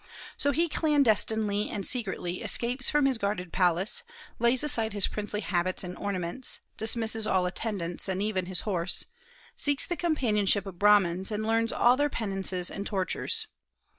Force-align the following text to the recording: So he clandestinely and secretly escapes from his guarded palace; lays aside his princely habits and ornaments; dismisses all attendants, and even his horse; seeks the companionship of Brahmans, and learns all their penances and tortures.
So 0.35 0.49
he 0.51 0.67
clandestinely 0.67 1.69
and 1.69 1.85
secretly 1.85 2.41
escapes 2.41 2.89
from 2.89 3.05
his 3.05 3.19
guarded 3.19 3.53
palace; 3.53 4.01
lays 4.39 4.63
aside 4.63 4.93
his 4.93 5.05
princely 5.05 5.41
habits 5.41 5.83
and 5.83 5.95
ornaments; 5.95 6.61
dismisses 6.75 7.27
all 7.27 7.45
attendants, 7.45 8.09
and 8.09 8.19
even 8.19 8.47
his 8.47 8.61
horse; 8.61 9.05
seeks 9.55 9.85
the 9.85 9.95
companionship 9.95 10.65
of 10.65 10.79
Brahmans, 10.79 11.29
and 11.29 11.45
learns 11.45 11.71
all 11.71 11.97
their 11.97 12.09
penances 12.09 12.71
and 12.71 12.87
tortures. 12.87 13.45